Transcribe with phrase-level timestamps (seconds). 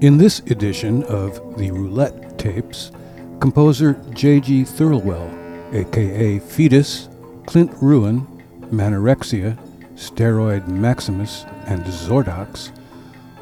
[0.00, 2.92] In this edition of the Roulette Tapes,
[3.40, 4.62] composer J.G.
[4.62, 5.28] Thirlwell,
[5.74, 7.08] aka Fetus,
[7.46, 8.24] Clint Ruin,
[8.70, 9.58] Manorexia,
[9.96, 12.70] Steroid Maximus, and Zordox,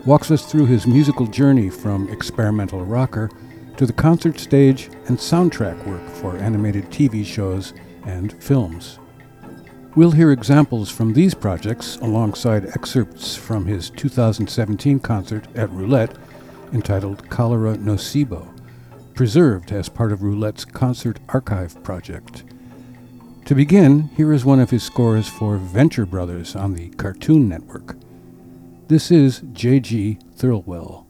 [0.06, 3.29] walks us through his musical journey from experimental rocker
[3.77, 7.74] to the concert stage and soundtrack work for animated TV shows
[8.07, 8.98] and films.
[9.95, 16.16] We'll hear examples from these projects alongside excerpts from his 2017 concert at Roulette
[16.77, 18.46] entitled Cholera Nocebo,
[19.15, 22.45] preserved as part of Roulette's Concert Archive project.
[23.46, 27.97] To begin, here is one of his scores for Venture Brothers on the Cartoon Network.
[28.88, 30.19] This is J.G.
[30.37, 31.07] Thirlwell.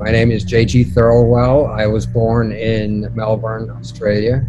[0.00, 0.86] My name is J.G.
[0.86, 1.78] Thirlwell.
[1.78, 4.42] I was born in Melbourne, Australia,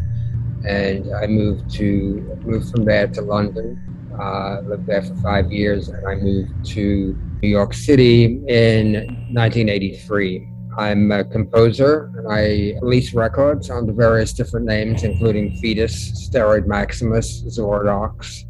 [0.65, 3.77] and I moved to moved from there to London.
[4.17, 8.93] Uh, lived there for five years, and I moved to New York City in
[9.33, 10.47] 1983.
[10.77, 17.43] I'm a composer and I release records under various different names, including Fetus, Steroid Maximus,
[17.43, 18.45] Zordox,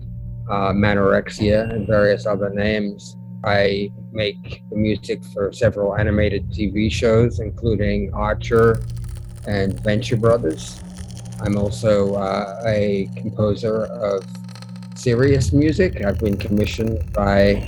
[0.51, 3.17] uh, Manorexia, and various other names.
[3.43, 8.83] I make the music for several animated TV shows, including Archer
[9.47, 10.79] and Venture Brothers.
[11.41, 14.23] I'm also uh, a composer of
[14.95, 16.05] serious music.
[16.05, 17.67] I've been commissioned by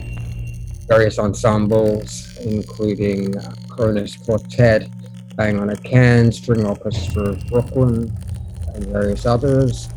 [0.87, 4.87] various ensembles, including uh, Kronos Quartet,
[5.35, 8.15] Bang on a Can, String Orchestra of Brooklyn,
[8.75, 9.89] and various others.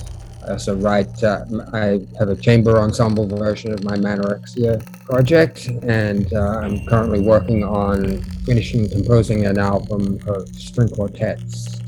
[0.46, 6.32] I also write, uh, I have a chamber ensemble version of my Manorexia project, and
[6.32, 11.80] uh, I'm currently working on finishing composing an album of string quartets.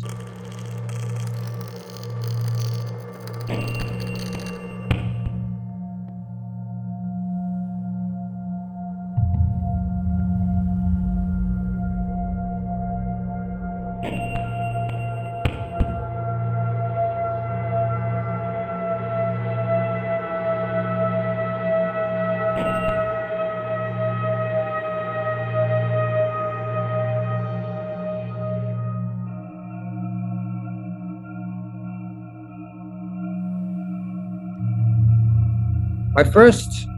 [36.19, 36.88] My first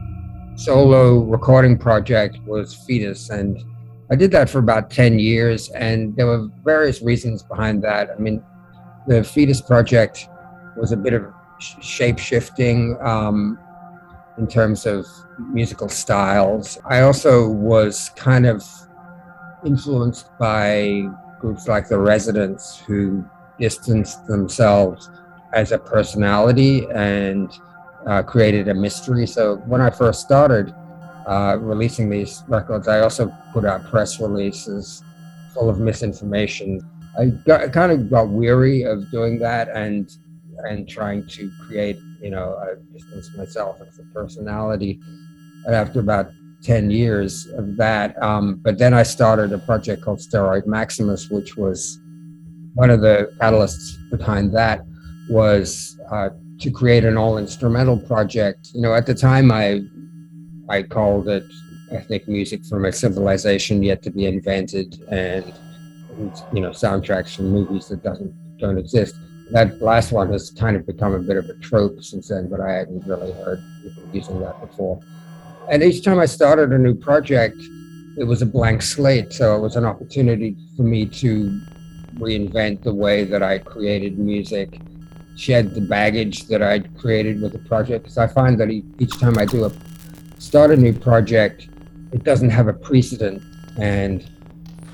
[0.55, 3.63] solo recording project was Fetus, and
[4.09, 8.09] I did that for about 10 years, and there were various reasons behind that.
[8.09, 8.43] I mean,
[9.05, 10.27] the Fetus project
[10.75, 13.59] was a bit of shape shifting um,
[14.39, 15.05] in terms of
[15.51, 16.79] musical styles.
[16.85, 18.65] I also was kind of
[19.63, 21.07] influenced by
[21.39, 23.23] groups like the Residents who
[23.59, 25.11] distanced themselves
[25.53, 27.51] as a personality and
[28.07, 29.27] uh, created a mystery.
[29.27, 30.73] So when I first started
[31.27, 35.03] uh, releasing these records, I also put out press releases
[35.53, 36.81] full of misinformation.
[37.19, 40.11] I, got, I kind of got weary of doing that and
[40.63, 44.99] and trying to create, you know, a distance myself as a personality.
[45.65, 46.31] And after about
[46.61, 51.57] 10 years of that, um, but then I started a project called Steroid Maximus, which
[51.57, 51.99] was
[52.75, 54.85] one of the catalysts behind that
[55.29, 56.29] was uh,
[56.59, 58.69] to create an all instrumental project.
[58.73, 59.81] You know, at the time I
[60.69, 61.43] I called it
[61.91, 65.53] ethnic music from a civilization yet to be invented and,
[66.53, 69.15] you know soundtracks from movies that doesn't don't exist.
[69.51, 72.61] That last one has kind of become a bit of a trope since then, but
[72.61, 75.01] I hadn't really heard people using that before.
[75.69, 77.57] And each time I started a new project,
[78.17, 79.33] it was a blank slate.
[79.33, 81.59] So it was an opportunity for me to
[82.15, 84.79] reinvent the way that I created music
[85.41, 88.03] shed the baggage that I'd created with the project.
[88.03, 89.71] Because I find that each time I do a
[90.37, 91.67] start a new project,
[92.11, 93.41] it doesn't have a precedent,
[93.77, 94.29] and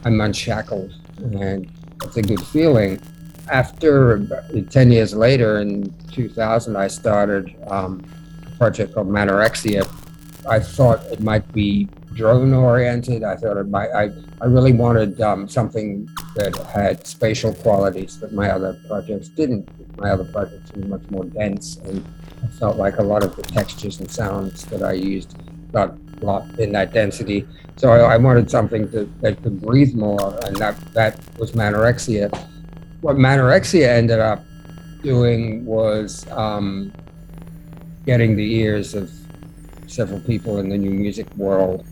[0.05, 1.69] I'm unshackled, and
[2.03, 3.01] it's a good feeling.
[3.49, 4.25] After
[4.69, 8.05] ten years later, in 2000, I started um,
[8.45, 9.83] a project called Manorexia.
[10.49, 13.23] I thought it might be drone oriented.
[13.23, 13.91] I thought it might.
[13.91, 14.09] I
[14.41, 19.69] I really wanted um, something that had spatial qualities that my other projects didn't.
[19.97, 22.03] My other projects were much more dense, and
[22.43, 25.37] I felt like a lot of the textures and sounds that I used
[25.71, 27.47] got locked in that density.
[27.77, 32.35] So I, I wanted something to, that could breathe more, and that that was Manorexia.
[33.01, 34.43] What Manorexia ended up
[35.03, 36.91] doing was um,
[38.05, 39.11] getting the ears of
[39.85, 41.85] several people in the new music world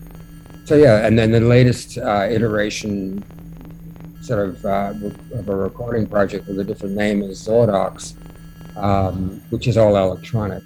[0.65, 3.23] so yeah, and then the latest uh, iteration,
[4.21, 4.93] sort of uh,
[5.33, 8.15] of a recording project with a different name is Zordox,
[8.75, 10.63] um, which is all electronic,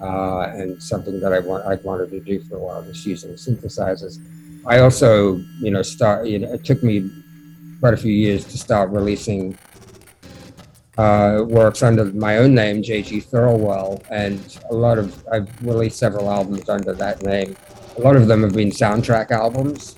[0.00, 3.32] uh, and something that I want I've wanted to do for a while, just using
[3.32, 4.18] synthesizers.
[4.64, 6.26] I also, you know, start.
[6.26, 7.10] You know, it took me
[7.80, 9.58] quite a few years to start releasing
[10.98, 13.20] uh, works under my own name, J.G.
[13.20, 17.56] Thirlwell, and a lot of I've released several albums under that name.
[17.98, 19.96] A lot of them have been soundtrack albums.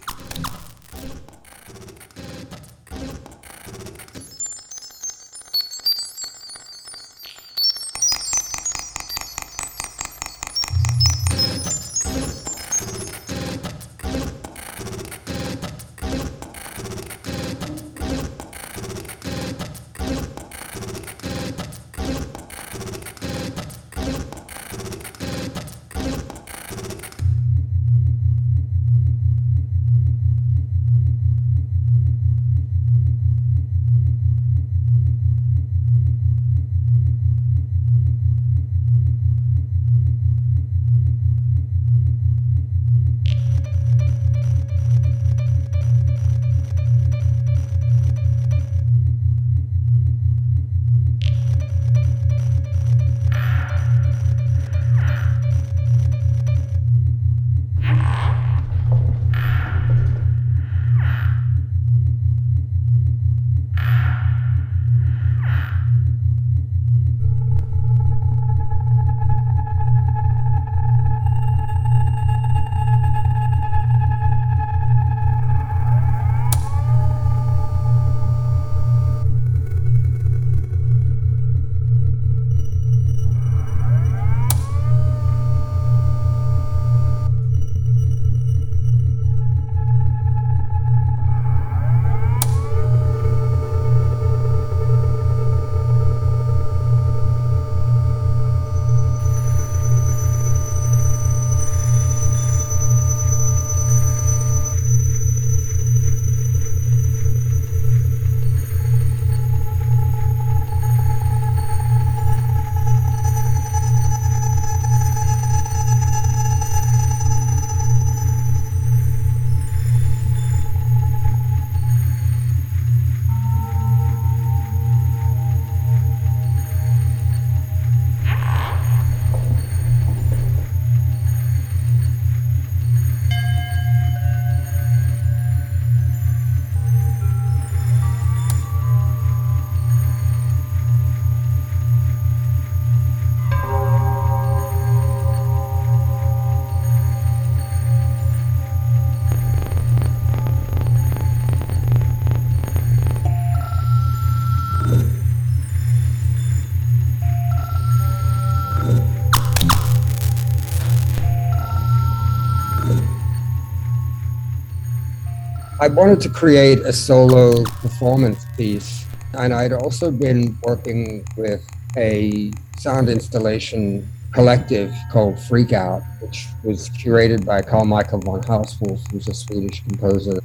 [165.81, 172.53] I wanted to create a solo performance piece, and I'd also been working with a
[172.77, 179.33] sound installation collective called Freq_Out, which was curated by Carl Michael von Hausswolff, who's a
[179.33, 180.39] Swedish composer.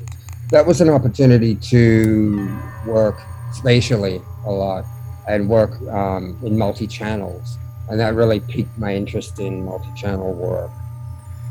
[0.52, 3.20] That was an opportunity to work
[3.52, 4.86] spatially a lot
[5.28, 7.58] and work um, in multi channels.
[7.90, 10.72] And that really piqued my interest in multi channel work.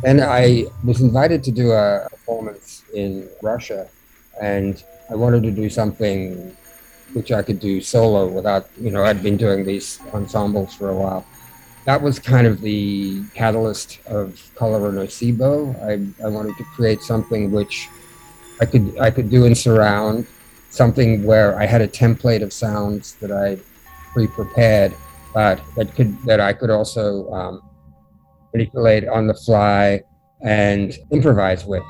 [0.05, 3.89] And I was invited to do a performance in Russia,
[4.41, 6.55] and I wanted to do something
[7.15, 10.95] which I could do solo without, you know, I'd been doing these ensembles for a
[10.95, 11.25] while.
[11.87, 15.75] That was kind of the catalyst of Color Nocebo.
[15.83, 17.89] I, I wanted to create something which
[18.61, 20.27] I could I could do in surround,
[20.71, 23.59] something where I had a template of sounds that I
[24.13, 24.95] pre-prepared,
[25.33, 27.63] but that could that I could also um,
[28.55, 30.01] manipulate on the fly
[30.43, 31.83] and improvise with.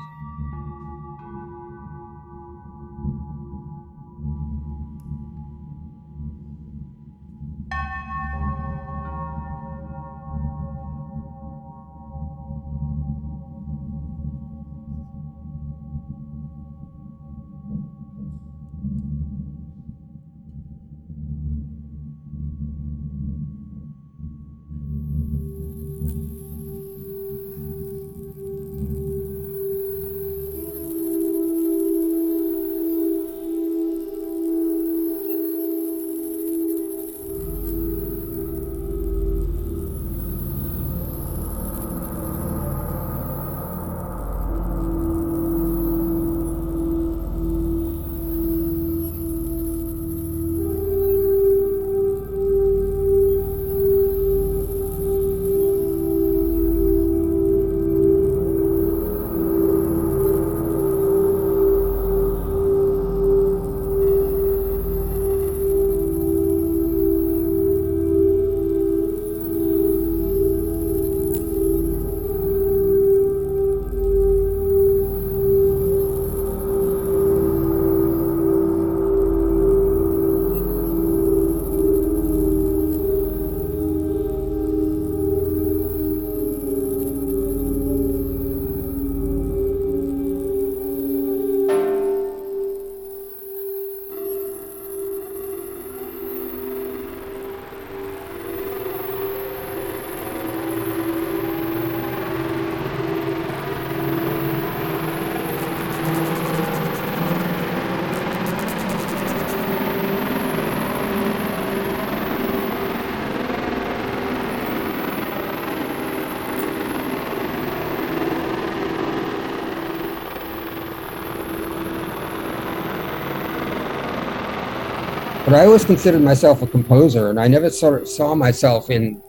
[125.45, 129.21] But I always considered myself a composer, and I never sort of saw myself in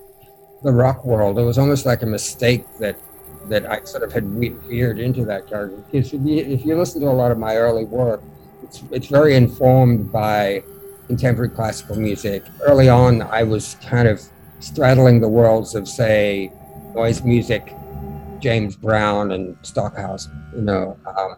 [0.62, 1.38] the rock world.
[1.38, 2.96] It was almost like a mistake that
[3.50, 5.76] that I sort of had veered into that character.
[5.76, 8.23] Because if you, if you listen to a lot of my early work,
[8.62, 10.64] it's it's very informed by
[11.06, 12.44] contemporary classical music.
[12.62, 14.23] Early on, I was kind of
[14.61, 16.50] straddling the worlds of, say,
[16.94, 17.75] noise music,
[18.40, 20.32] James Brown and Stockhausen.
[20.54, 21.37] You know, um,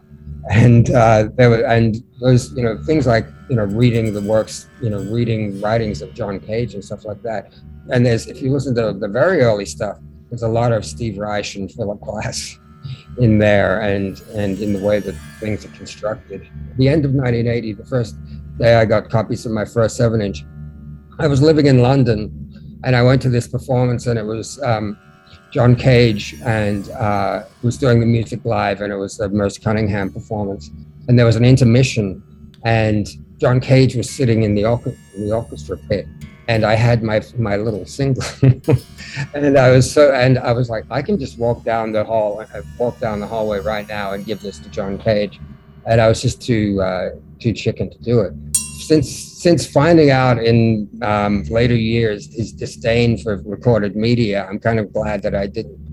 [0.49, 4.67] and uh, there were and those you know things like you know reading the works
[4.81, 7.53] you know reading writings of John Cage and stuff like that.
[7.91, 9.97] And there's if you listen to the very early stuff,
[10.29, 12.59] there's a lot of Steve Reich and Philip Glass
[13.17, 16.47] in there and and in the way that things are constructed.
[16.77, 18.15] the end of 1980, the first
[18.57, 20.45] day I got copies of my first seven inch,
[21.19, 24.97] I was living in London and I went to this performance and it was um,
[25.51, 30.11] John Cage and uh, was doing the music live, and it was the Merce Cunningham
[30.11, 30.69] performance.
[31.07, 32.21] And there was an intermission,
[32.63, 33.07] and
[33.39, 34.63] John Cage was sitting in the,
[35.15, 36.07] in the orchestra pit,
[36.47, 38.23] and I had my my little single,
[39.33, 42.39] and I was so, and I was like, I can just walk down the hall,
[42.41, 45.39] uh, walk down the hallway right now, and give this to John Cage,
[45.87, 48.33] and I was just too uh, too chicken to do it
[48.79, 54.79] since since finding out in um, later years his disdain for recorded media, I'm kind
[54.79, 55.88] of glad that I didn't.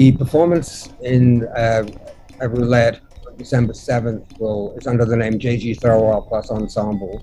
[0.00, 1.84] The performance in uh,
[2.40, 3.02] roulette
[3.36, 5.74] December 7th will is under the name J.G.
[5.74, 7.22] Thirlwell Plus Ensemble.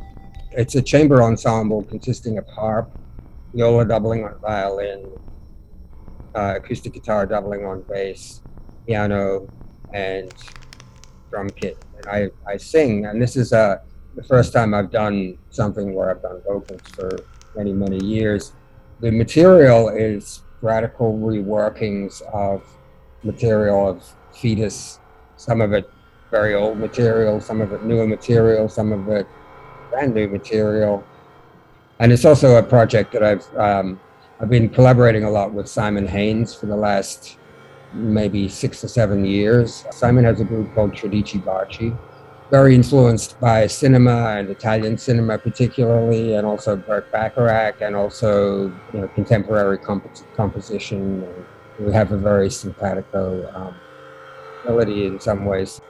[0.52, 2.96] It's a chamber ensemble consisting of harp,
[3.56, 5.10] viola doubling on violin,
[6.36, 8.44] uh, acoustic guitar doubling on bass,
[8.86, 9.52] piano,
[9.92, 10.32] and
[11.32, 11.84] drum kit.
[11.96, 13.78] And I, I sing, and this is uh,
[14.14, 17.18] the first time I've done something where I've done vocals for
[17.56, 18.54] many, many years.
[19.00, 22.64] The material is radical reworkings of
[23.24, 25.00] material of fetus,
[25.38, 25.90] some of it
[26.32, 29.28] very old material, some of it newer material, some of it
[29.90, 31.04] brand new material.
[32.00, 34.00] And it's also a project that I've um,
[34.40, 37.38] I've been collaborating a lot with Simon Hanes for the last
[37.94, 39.86] maybe six or seven years.
[39.92, 41.98] Simon has a group called Tredici Bacci,
[42.50, 49.02] very influenced by cinema and Italian cinema particularly, and also Burt Bacharach, and also you
[49.02, 51.28] know, contemporary comp- composition.
[51.80, 53.76] We have a very simpatico um,
[54.66, 55.82] melody in some ways.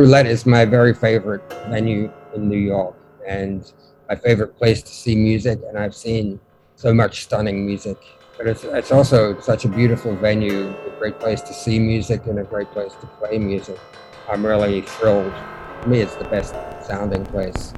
[0.00, 3.70] Roulette is my very favorite venue in New York and
[4.08, 5.60] my favorite place to see music.
[5.68, 6.40] And I've seen
[6.74, 7.98] so much stunning music.
[8.38, 12.38] But it's, it's also such a beautiful venue, a great place to see music and
[12.38, 13.78] a great place to play music.
[14.26, 15.34] I'm really thrilled.
[15.82, 17.74] For me, it's the best sounding place.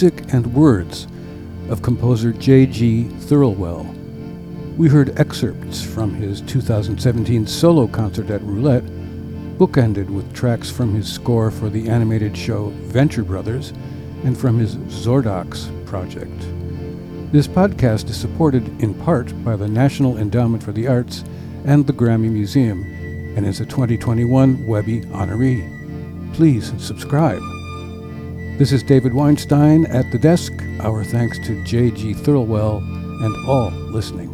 [0.00, 1.06] Music and words
[1.68, 3.04] of composer J.G.
[3.18, 3.84] Thirlwell.
[4.78, 8.86] We heard excerpts from his 2017 solo concert at Roulette,
[9.58, 13.74] bookended with tracks from his score for the animated show Venture Brothers
[14.24, 16.40] and from his Zordox project.
[17.30, 21.24] This podcast is supported in part by the National Endowment for the Arts
[21.66, 22.84] and the Grammy Museum
[23.36, 26.34] and is a 2021 Webby honoree.
[26.34, 27.42] Please subscribe.
[28.60, 30.52] This is David Weinstein at the desk.
[30.80, 32.12] Our thanks to J.G.
[32.12, 32.82] Thirlwell
[33.24, 34.29] and all listening.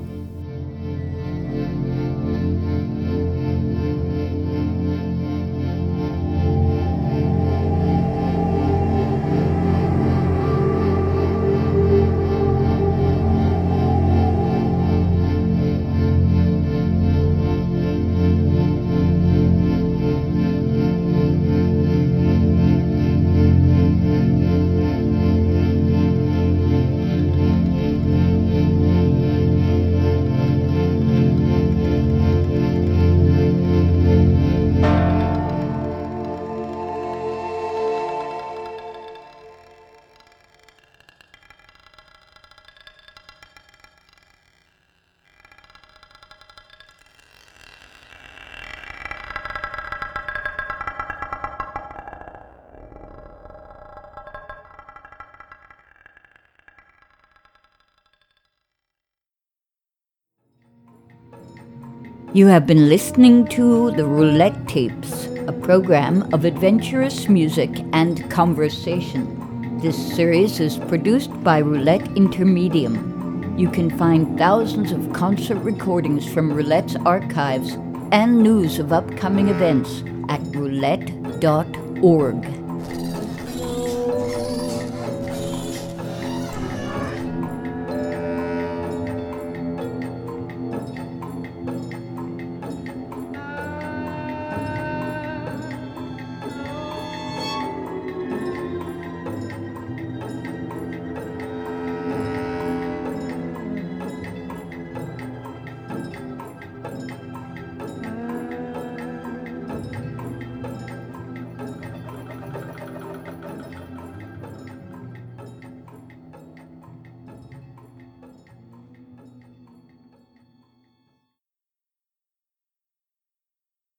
[62.36, 69.78] You have been listening to the Roulette Tapes, a program of adventurous music and conversation.
[69.80, 73.58] This series is produced by Roulette Intermedium.
[73.58, 77.78] You can find thousands of concert recordings from Roulette's archives
[78.12, 81.06] and news of upcoming events at roulette.org.